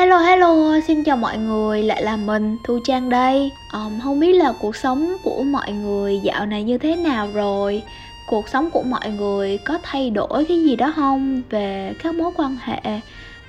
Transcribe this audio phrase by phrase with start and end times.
[0.00, 3.50] Hello hello, xin chào mọi người, lại là mình, Thu Trang đây.
[3.72, 7.82] Um, Không biết là cuộc sống của mọi người dạo này như thế nào rồi?
[8.26, 11.42] Cuộc sống của mọi người có thay đổi cái gì đó không?
[11.50, 13.00] Về các mối quan hệ,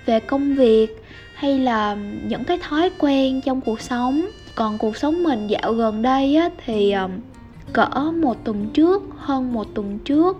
[0.06, 1.04] về công việc
[1.34, 4.26] Hay là những cái thói quen trong cuộc sống?
[4.56, 7.12] Còn cuộc sống mình dạo gần đây á, thì um,
[7.74, 10.38] cỡ một tuần trước, hơn một tuần trước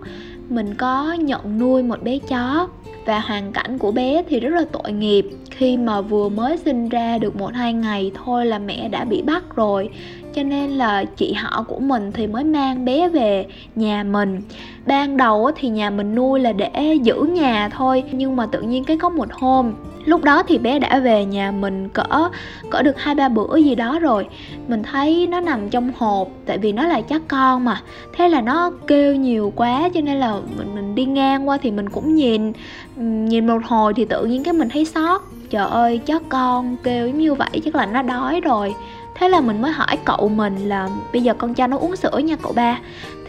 [0.48, 2.68] Mình có nhận nuôi một bé chó.
[3.04, 5.26] Và hoàn cảnh của bé thì rất là tội nghiệp
[5.56, 9.22] khi mà vừa mới sinh ra được một hai ngày thôi là mẹ đã bị
[9.22, 9.90] bắt rồi
[10.34, 14.40] cho nên là chị họ của mình thì mới mang bé về nhà mình.
[14.86, 18.84] Ban đầu thì nhà mình nuôi là để giữ nhà thôi nhưng mà tự nhiên
[18.84, 19.72] cái có một hôm
[20.04, 22.28] lúc đó thì bé đã về nhà mình cỡ
[22.70, 24.26] cỡ được hai ba bữa gì đó rồi.
[24.68, 27.82] Mình thấy nó nằm trong hộp tại vì nó là chắc con mà.
[28.16, 31.70] Thế là nó kêu nhiều quá cho nên là mình, mình đi ngang qua thì
[31.70, 32.52] mình cũng nhìn
[32.96, 35.22] nhìn một hồi thì tự nhiên cái mình thấy sót.
[35.50, 38.74] Trời ơi chó con kêu như vậy chắc là nó đói rồi
[39.22, 42.18] thế là mình mới hỏi cậu mình là bây giờ con cho nó uống sữa
[42.18, 42.78] nha cậu ba.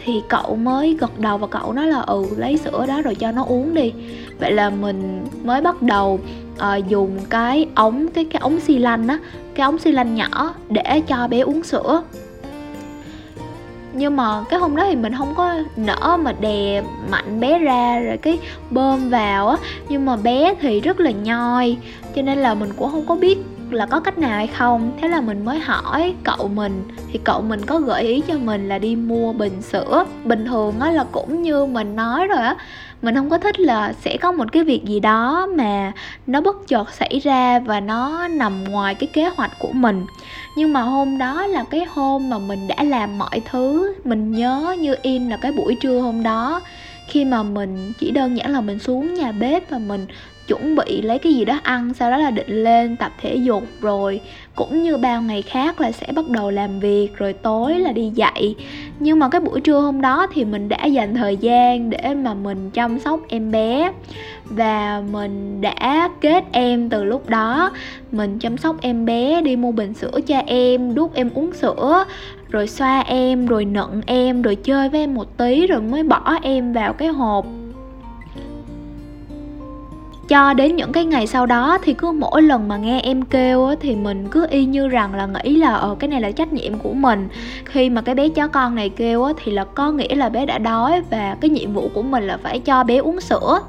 [0.04, 3.32] Thì cậu mới gật đầu và cậu nói là ừ lấy sữa đó rồi cho
[3.32, 3.92] nó uống đi.
[4.38, 6.20] Vậy là mình mới bắt đầu
[6.56, 9.18] uh, dùng cái ống cái cái ống xi lanh á
[9.54, 12.02] cái ống xi lanh nhỏ để cho bé uống sữa.
[13.92, 18.00] Nhưng mà cái hôm đó thì mình không có nỡ mà đè mạnh bé ra
[18.00, 18.38] rồi cái
[18.70, 19.56] bơm vào á.
[19.88, 21.76] Nhưng mà bé thì rất là nhoi
[22.16, 23.38] cho nên là mình cũng không có biết
[23.70, 24.92] là có cách nào hay không?
[25.00, 26.82] Thế là mình mới hỏi cậu mình.
[27.12, 30.04] Thì cậu mình có gợi ý cho mình là đi mua bình sữa.
[30.24, 32.56] Bình thường á là cũng như mình nói rồi á,
[33.02, 35.92] mình không có thích là sẽ có một cái việc gì đó mà
[36.26, 40.06] nó bất chợt xảy ra và nó nằm ngoài cái kế hoạch của mình.
[40.56, 44.76] Nhưng mà hôm đó là cái hôm mà mình đã làm mọi thứ, mình nhớ
[44.78, 46.60] như in là cái buổi trưa hôm đó.
[47.08, 50.06] Khi mà mình chỉ đơn giản là mình xuống nhà bếp và mình
[50.48, 53.62] chuẩn bị lấy cái gì đó ăn, sau đó là định lên tập thể dục
[53.80, 54.20] rồi.
[54.54, 58.10] Cũng như bao ngày khác là sẽ bắt đầu làm việc, rồi tối là đi
[58.14, 58.54] dạy.
[58.98, 62.34] Nhưng mà cái buổi trưa hôm đó thì mình đã dành thời gian để mà
[62.34, 63.92] mình chăm sóc em bé.
[64.44, 67.70] Và mình đã kết em từ lúc đó.
[68.12, 72.04] Mình chăm sóc em bé, đi mua bình sữa cho em, đút em uống sữa,
[72.50, 76.38] rồi xoa em, rồi nựng em, rồi chơi với em một tí, rồi mới bỏ
[76.42, 77.46] em vào cái hộp
[80.28, 83.66] cho đến những cái ngày sau đó thì cứ mỗi lần mà nghe em kêu
[83.66, 86.52] á, thì mình cứ y như rằng là nghĩ là ờ cái này là trách
[86.52, 87.28] nhiệm của mình.
[87.64, 90.46] Khi mà cái bé chó con này kêu á, thì là có nghĩa là bé
[90.46, 93.60] đã đói và cái nhiệm vụ của mình là phải cho bé uống sữa.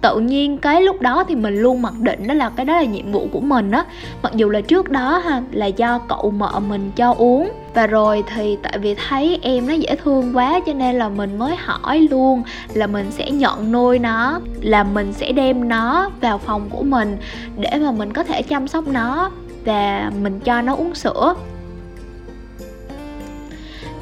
[0.00, 2.84] Tự nhiên cái lúc đó thì mình luôn mặc định đó là cái đó là
[2.84, 3.84] nhiệm vụ của mình á.
[4.22, 8.24] Mặc dù là trước đó ha là do cậu mợ mình cho uống và rồi
[8.34, 12.00] thì tại vì thấy em nó dễ thương quá cho nên là mình mới hỏi
[12.10, 12.42] luôn
[12.74, 17.16] là mình sẽ nhận nuôi nó, là mình sẽ đem nó vào phòng của mình
[17.56, 19.30] để mà mình có thể chăm sóc nó
[19.64, 21.34] và mình cho nó uống sữa.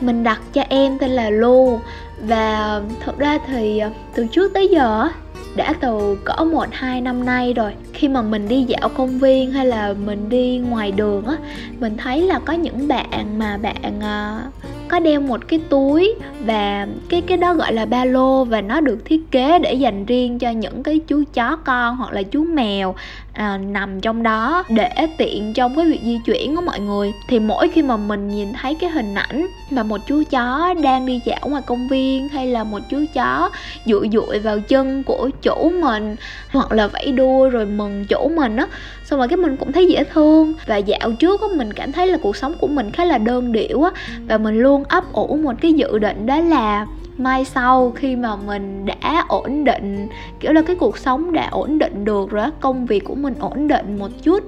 [0.01, 1.81] Mình đặt cho em tên là lu
[2.23, 3.83] và thật ra thì
[4.15, 5.09] từ trước tới giờ
[5.57, 9.53] đã từ cỡ một, hai năm nay rồi, khi mà mình đi dạo công viên
[9.53, 11.37] hay là mình đi ngoài đường á,
[11.81, 14.43] mình thấy là có những bạn mà bạn ờ,
[14.89, 18.81] có đeo một cái túi và cái cái đó gọi là ba lô và nó
[18.81, 22.45] được thiết kế để dành riêng cho những cái chú chó con hoặc là chú
[22.45, 22.95] mèo
[23.33, 27.13] à, nằm trong đó để tiện trong cái việc di chuyển của mọi người.
[27.29, 31.07] Thì mỗi khi mà mình nhìn thấy cái hình ảnh mà một chú chó đang
[31.07, 33.51] đi dạo ngoài công viên hay là một chú chó
[33.85, 36.17] dụi dụi vào chân của chủ mình
[36.51, 38.67] hoặc là vẫy đuôi rồi mừng chủ mình á
[39.05, 40.55] xong rồi cái mình cũng thấy dễ thương.
[40.67, 43.53] Và dạo trước á mình cảm thấy là cuộc sống của mình khá là đơn
[43.53, 43.91] điệu á
[44.27, 46.87] và mình luôn ấp ủ một cái dự định đó là
[47.23, 50.09] mai sau khi mà mình đã ổn định,
[50.41, 53.69] kiểu là, cái cuộc sống đã ổn định được rồi công việc của mình ổn
[53.69, 54.45] định một chút,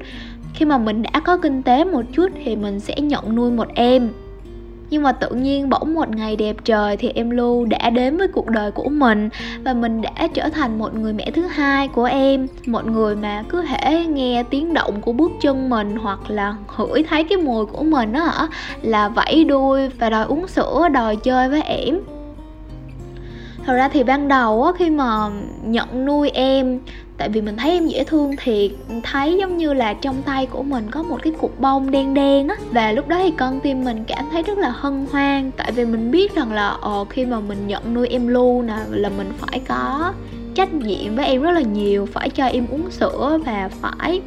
[0.55, 3.69] khi mà mình đã có kinh tế một chút thì mình sẽ nhận nuôi một
[3.75, 4.09] em.
[4.91, 8.28] Nhưng mà tự nhiên bỗng một ngày đẹp trời thì em lưu đã đến với
[8.28, 9.28] cuộc đời của mình
[9.65, 13.44] và mình đã trở thành một người mẹ thứ hai của em, một người mà
[13.49, 17.67] cứ thể nghe tiếng động của bước chân mình hoặc là hửi thấy cái mùi
[17.67, 18.49] của mình á hả,
[18.82, 22.00] là vẫy đuôi và đòi uống sữa, đòi chơi với em
[23.67, 25.31] thật ra thì ban đầu á, khi mà
[25.62, 26.79] nhận nuôi em,
[27.19, 28.70] tại vì mình thấy em dễ thương thiệt
[29.03, 32.49] thấy giống như là trong tay của mình có một cái cục bông đen đen
[32.49, 32.56] á.
[32.70, 35.85] Và lúc đó thì con tim mình cảm thấy rất là hân hoan, tại vì
[35.85, 39.32] mình biết rằng là ờ khi mà mình nhận nuôi em lu nè, là mình
[39.38, 40.12] phải có
[40.55, 44.20] trách nhiệm với em rất là nhiều, phải cho em uống sữa và phải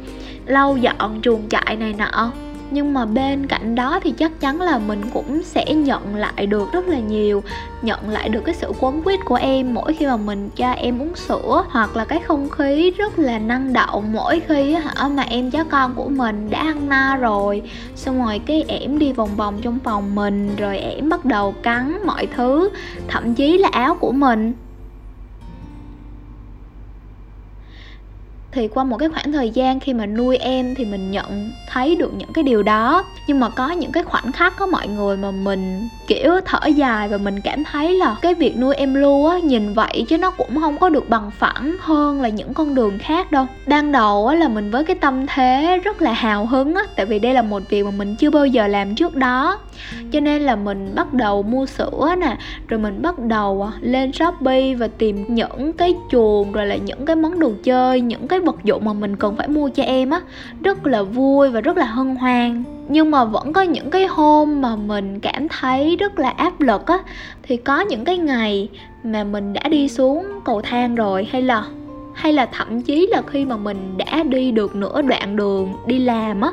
[0.46, 2.32] lau dọn chuồng trại này nọ
[2.70, 6.72] nhưng mà bên cạnh đó thì chắc chắn là mình cũng sẽ nhận lại được
[6.72, 7.42] rất là nhiều,
[7.82, 11.02] nhận lại được cái sự quấn quýt của em mỗi khi mà mình cho em
[11.02, 15.22] uống sữa, hoặc là cái không khí rất là năng động mỗi khi hả, mà
[15.22, 17.62] em chó con của mình đã ăn na rồi.
[17.96, 21.98] Xong rồi cái ẻm đi vòng vòng trong phòng mình, rồi ẻm bắt đầu cắn
[22.06, 22.68] mọi thứ,
[23.08, 24.52] thậm chí là áo của mình.
[28.56, 31.94] Thì qua một cái khoảng thời gian khi mà nuôi em thì mình nhận thấy
[31.94, 33.04] được những cái điều đó.
[33.26, 37.08] Nhưng mà có những cái khoảnh khắc có mọi người mà mình kiểu thở dài
[37.08, 40.30] và mình cảm thấy là cái việc nuôi em lu á nhìn vậy chứ nó
[40.30, 43.46] cũng không có được bằng phẳng hơn là những con đường khác đâu.
[43.66, 47.06] Ban đầu á là mình với cái tâm thế rất là hào hứng á tại
[47.06, 49.58] vì đây là một việc mà mình chưa bao giờ làm trước đó.
[50.12, 52.36] Cho nên là mình bắt đầu mua sữa nè
[52.68, 57.16] rồi mình bắt đầu lên shopee và tìm những cái chuồng rồi là những cái
[57.16, 60.20] món đồ chơi những cái vật dụng mà mình cần phải mua cho em á,
[60.62, 62.64] rất là vui và rất là hân hoan.
[62.88, 66.86] Nhưng mà vẫn có những cái hôm mà mình cảm thấy rất là áp lực
[66.86, 66.98] á,
[67.42, 68.68] thì có những cái ngày
[69.04, 71.64] mà mình đã đi xuống cầu thang rồi, hay là
[72.14, 75.98] hay là thậm chí là khi mà mình đã đi được nửa đoạn đường đi
[75.98, 76.50] làm á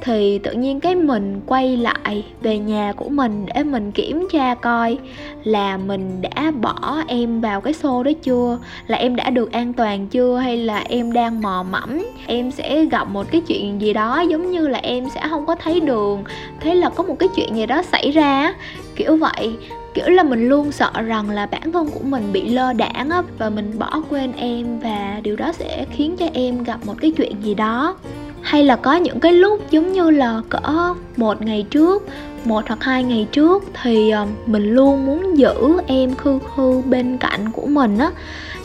[0.00, 4.54] thì tự nhiên cái mình quay lại về nhà của mình để mình kiểm tra
[4.54, 4.98] coi
[5.44, 8.58] là mình đã bỏ em vào cái xô đó chưa?
[8.86, 10.36] Là em đã được an toàn chưa?
[10.36, 12.06] Hay là em đang mò mẫm?
[12.26, 15.54] Em sẽ gặp một cái chuyện gì đó giống như là em sẽ không có
[15.54, 16.24] thấy đường.
[16.60, 18.54] Thế là có một cái chuyện gì đó xảy ra
[18.96, 19.56] kiểu vậy.
[19.94, 23.22] Kiểu là mình luôn sợ rằng là bản thân của mình bị lơ đãng á,
[23.38, 27.10] và mình bỏ quên em và điều đó sẽ khiến cho em gặp một cái
[27.10, 27.96] chuyện gì đó
[28.44, 32.06] hay là có những cái lúc giống như là cỡ một ngày trước
[32.44, 35.54] một hoặc hai ngày trước thì ờ, mình luôn muốn giữ
[35.86, 38.10] em khư khư bên cạnh của mình á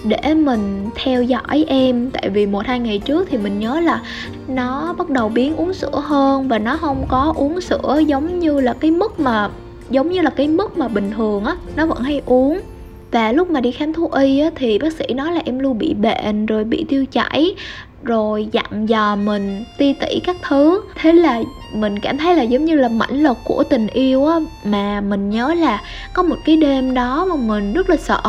[0.04, 2.12] để mình theo dõi em.
[2.12, 4.02] Tại vì một hai ngày trước thì mình nhớ là
[4.48, 8.60] nó bắt đầu biến uống sữa hơn và nó không có uống sữa giống như
[8.60, 9.50] là cái mức mà
[9.90, 12.60] giống như là cái mức mà bình thường á nó vẫn hay uống.
[13.12, 15.78] Và lúc mà đi khám thú y á, thì bác sĩ nói là em luôn
[15.78, 17.56] bị bệnh rồi bị tiêu chảy
[18.04, 20.82] rồi dặn dò mình ti tỉ các thứ.
[21.02, 21.42] Thế là
[21.74, 25.30] mình cảm thấy là giống như là mãnh lực của tình yêu á mà mình
[25.30, 25.82] nhớ là
[26.14, 28.22] có một cái đêm đó mà mình rất là sợ.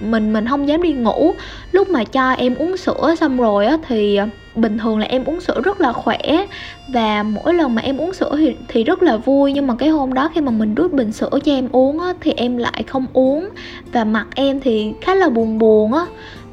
[0.00, 1.34] Mình mình không dám đi ngủ.
[1.72, 5.24] Lúc mà cho em uống sữa xong rồi á thì à, bình thường là em
[5.24, 6.46] uống sữa rất là khỏe.
[6.88, 9.52] Và mỗi lần mà em uống sữa thì, thì rất là vui.
[9.52, 12.12] Nhưng mà cái hôm đó khi mà mình đút bình sữa cho em uống á,
[12.20, 13.48] thì em lại không uống.
[13.92, 16.06] Và mặt em thì khá là buồn buồn á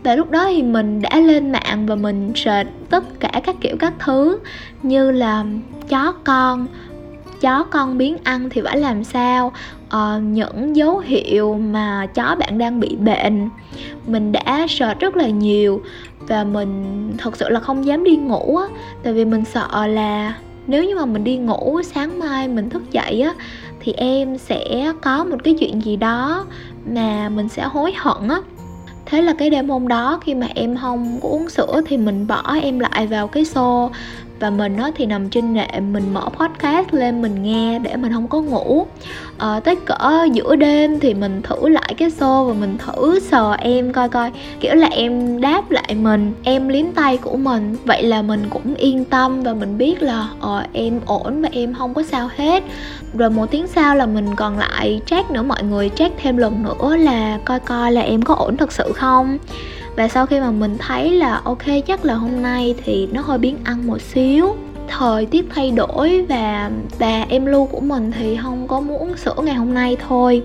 [0.07, 3.75] và lúc đó thì mình đã lên mạng và mình search tất cả các kiểu
[3.80, 4.39] các thứ
[4.83, 5.45] như là
[5.89, 6.68] chó con
[7.42, 9.51] chó con biến ăn thì phải làm sao
[9.88, 13.50] uh, những dấu hiệu mà chó bạn đang bị bệnh.
[14.07, 15.81] Mình đã search rất là nhiều
[16.19, 18.65] và mình thật sự là không dám đi ngủ á
[19.03, 20.36] tại vì mình sợ là
[20.68, 23.33] nếu như mà mình đi ngủ sáng mai mình thức dậy á
[23.80, 26.45] thì em sẽ có một cái chuyện gì đó
[26.94, 28.42] mà mình sẽ hối hận á
[29.09, 32.27] thế là cái đêm hôm đó khi mà em không có uống sữa thì mình
[32.27, 33.92] bỏ em lại vào cái xô
[34.39, 38.13] và mình nó thì nằm trên nệm mình mở podcast lên mình nghe để mình
[38.13, 38.86] không có ngủ.
[39.38, 43.54] À, tới cỡ giữa đêm thì mình thử lại cái xô và mình thử sờ
[43.54, 44.31] em coi coi.
[44.60, 47.75] Kiểu là em đáp lại mình em liếm tay của mình.
[47.86, 51.74] Vậy là mình cũng yên tâm và mình biết là ờ em ổn và em
[51.74, 52.63] không có sao hết.
[53.13, 56.63] Rồi một tiếng sau là mình còn lại check nữa mọi người check thêm lần
[56.63, 59.38] nữa là coi coi là em có ổn thật sự không
[59.98, 63.38] và sau khi mà mình thấy là ok chắc là hôm nay thì nó hơi
[63.38, 64.56] biến ăn một xíu
[64.88, 69.18] thời tiết thay đổi và và em lưu của mình thì không có muốn uống
[69.18, 70.44] sữa ngày hôm nay thôi.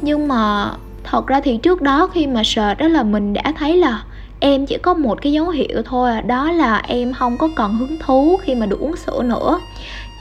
[0.00, 0.70] Nhưng mà
[1.04, 4.02] thật ra thì trước đó khi mà sợ đó là mình đã thấy là
[4.40, 7.76] em chỉ có một cái dấu hiệu thôi à, đó là em không có còn
[7.76, 9.60] hứng thú khi mà được uống sữa nữa.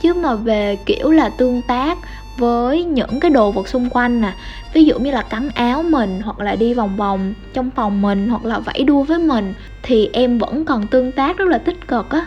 [0.02, 1.98] Chứ mà về kiểu là tương tác
[2.38, 4.34] với những cái đồ vật xung quanh nè.
[4.74, 8.30] Ví dụ như là cắn áo mình hoặc là đi vòng vòng trong phòng mình
[8.30, 9.54] hoặc là vẫy đua với mình
[9.84, 12.26] thì em vẫn còn tương tác rất là tích cực á.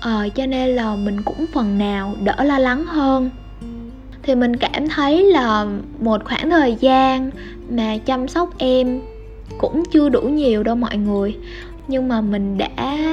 [0.00, 3.30] Ờ, cho nên là mình cũng phần nào đỡ lo lắng hơn.
[4.22, 5.66] Thì mình cảm thấy là
[6.00, 7.30] một khoảng thời gian
[7.70, 9.00] mà chăm sóc em
[9.58, 11.36] cũng chưa đủ nhiều đâu mọi người.
[11.88, 13.06] Nhưng mà mình đã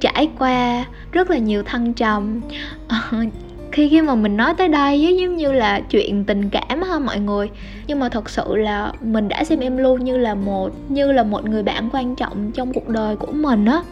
[0.00, 2.40] trải qua rất là nhiều thăng trầm.
[2.88, 2.96] Ờ,
[3.72, 6.98] khi khi mà mình nói tới đây ấy, giống như là chuyện tình cảm ha
[6.98, 7.50] mọi người.
[7.86, 11.22] Nhưng mà thật sự là mình đã xem em luôn như là một như là
[11.22, 13.82] một người bạn quan trọng trong cuộc đời của mình á.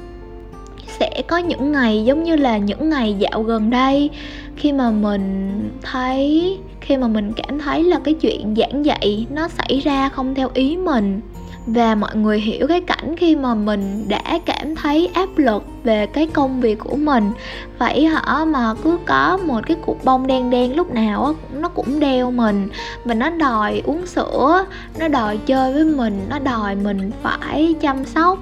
[0.87, 4.11] Sẽ có những ngày giống như là những ngày dạo gần đây
[4.57, 9.49] khi mà mình thấy khi mà mình cảm thấy là cái chuyện giảng dạy nó
[9.49, 11.21] xảy ra không theo ý mình
[11.67, 16.07] và mọi người hiểu cái cảnh khi mà mình đã cảm thấy áp lực về
[16.07, 17.31] cái công việc của mình.
[17.79, 18.45] Vậy hả?
[18.45, 22.69] Mà cứ có một cái cục bông đen đen lúc nào nó cũng đeo mình.
[23.05, 24.65] Và nó đòi uống sữa,
[24.99, 28.39] nó đòi chơi với mình, nó đòi mình phải chăm sóc.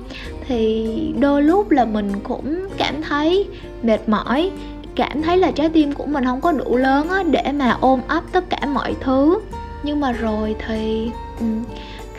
[0.49, 0.89] Thì
[1.19, 3.49] đôi lúc là mình cũng cảm thấy
[3.83, 4.51] mệt mỏi,
[4.95, 8.01] cảm thấy là trái tim của mình không có đủ lớn á, để mà ôm
[8.09, 9.41] ấp tất cả mọi thứ.
[9.83, 11.47] Nhưng mà rồi thì ừ,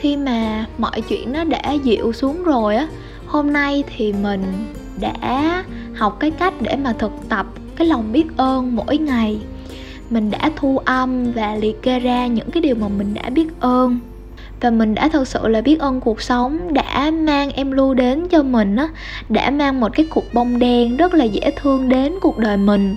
[0.05, 2.87] khi mà mọi chuyện nó đã dịu xuống rồi á,
[3.27, 4.43] hôm nay thì mình
[4.99, 5.63] đã
[5.95, 7.45] học cái cách để mà thực tập
[7.75, 9.39] cái lòng biết ơn mỗi ngày.
[10.09, 13.47] Mình đã thu âm và liệt kê ra những cái điều mà mình đã biết
[13.59, 13.99] ơn.
[14.61, 18.27] Và mình đã thật sự là biết ơn cuộc sống đã mang em lưu đến
[18.27, 18.89] cho mình á,
[19.29, 22.95] đã mang một cái cục bông đen rất là dễ thương đến cuộc đời mình,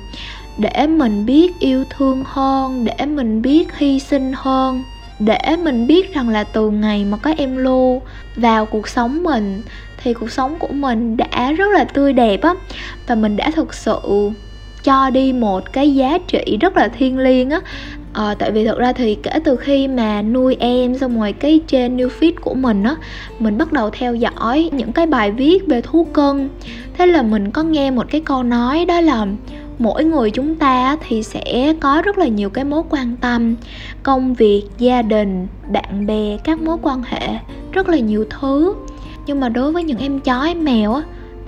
[0.59, 4.83] để mình biết yêu thương hơn, để mình biết hy sinh hơn
[5.19, 8.03] để mình biết rằng là từ ngày mà có em lô
[8.37, 9.63] vào cuộc sống mình
[10.03, 12.55] thì cuộc sống của mình đã rất là tươi đẹp á.
[13.07, 13.99] Và mình đã thực sự
[14.85, 17.61] cho đi một cái giá trị rất là thiêng liêng á.
[18.13, 21.61] À, tại vì thật ra thì kể từ khi mà nuôi em xong rồi cái
[21.67, 22.95] trên new feed của mình á
[23.39, 26.49] mình bắt đầu theo dõi những cái bài viết về thú cưng.
[26.99, 29.27] Thế là mình có nghe một cái câu nói đó là
[29.79, 33.55] mỗi người chúng ta thì sẽ có rất là nhiều cái mối quan tâm.
[34.03, 37.29] Công việc, gia đình, bạn bè, các mối quan hệ,
[37.73, 38.75] rất là nhiều thứ.
[39.27, 41.03] Nhưng mà đối với những em chó, em mèo á,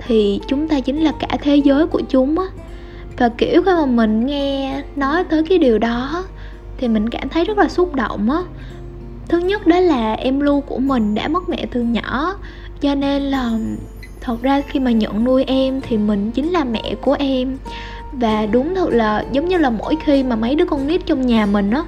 [0.07, 2.45] thì chúng ta chính là cả thế giới của chúng á.
[3.17, 6.23] Và kiểu khi mà mình nghe nói tới cái điều đó
[6.77, 8.39] thì mình cảm thấy rất là xúc động á.
[9.29, 12.35] Thứ nhất đó là em lu của mình đã mất mẹ từ nhỏ,
[12.81, 13.51] cho nên là
[14.21, 17.57] thật ra khi mà nhận nuôi em thì mình chính là mẹ của em
[18.11, 21.27] và đúng thật là giống như là mỗi khi mà mấy đứa con nít trong
[21.27, 21.83] nhà mình á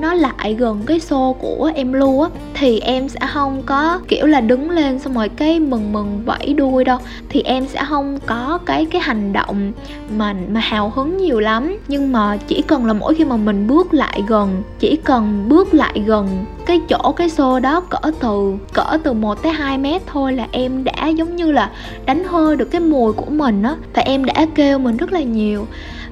[0.00, 4.26] nó lại gần cái xô của em lu á, thì em sẽ không có, kiểu
[4.26, 6.98] là, đứng lên xong rồi cái mừng mừng vẫy đuôi đâu.
[7.28, 9.72] Thì em sẽ không có cái cái hành động
[10.16, 11.76] mà mà hào hứng nhiều lắm.
[11.88, 15.74] Nhưng mà chỉ cần là mỗi khi mà mình bước lại gần, chỉ cần bước
[15.74, 20.02] lại gần cái chỗ, cái xô đó cỡ từ cỡ từ 1 tới 2 mét
[20.06, 21.70] thôi là em đã giống như là
[22.06, 23.74] đánh hơi được cái mùi của mình á.
[23.94, 25.66] Và em đã kêu mình rất là nhiều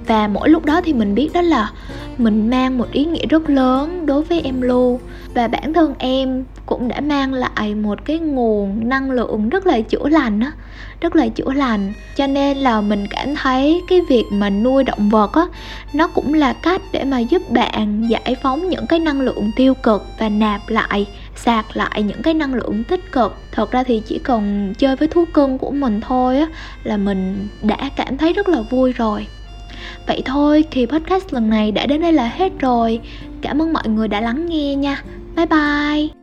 [0.06, 1.70] và mỗi lúc đó thì mình biết đó là
[2.18, 5.00] mình mang một ý nghĩa rất lớn đối với em Lu
[5.34, 9.80] và bản thân em cũng đã mang lại một cái nguồn năng lượng rất là
[9.80, 10.52] chữa lành á,
[11.00, 11.92] rất là chữa lành.
[12.16, 15.46] Cho nên là mình cảm thấy cái việc mà nuôi động vật á,
[15.92, 19.74] nó cũng là cách để mà giúp bạn giải phóng những cái năng lượng tiêu
[19.74, 23.36] cực và nạp lại, sạc lại những cái năng lượng tích cực.
[23.52, 26.46] Thật ra thì chỉ cần chơi với thú cưng của mình thôi á
[26.84, 29.26] là mình đã cảm thấy rất là vui rồi.
[30.06, 33.00] Vậy thôi, kỳ podcast lần này đã đến đây là hết rồi.
[33.42, 35.02] Cảm ơn mọi người đã lắng nghe nha.
[35.36, 36.15] Bye bye.